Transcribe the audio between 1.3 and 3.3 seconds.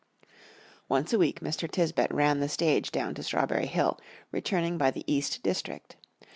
Mr. Tisbett ran the stage down to